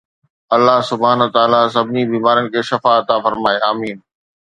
الله 0.55 0.77
سبحانه 0.91 1.23
وتعالي 1.27 1.61
سڀني 1.77 2.03
بيمارن 2.15 2.45
کي 2.57 2.61
شفا 2.73 2.91
عطا 2.99 3.15
فرمائي، 3.25 3.57
آمين 3.73 3.97